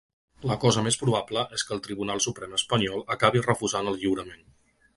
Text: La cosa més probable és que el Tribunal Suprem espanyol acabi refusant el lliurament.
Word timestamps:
La 0.51 0.55
cosa 0.61 0.83
més 0.85 0.95
probable 1.01 1.43
és 1.57 1.65
que 1.67 1.75
el 1.75 1.83
Tribunal 1.89 2.23
Suprem 2.27 2.55
espanyol 2.61 3.05
acabi 3.17 3.45
refusant 3.51 3.93
el 3.93 4.01
lliurament. 4.05 4.45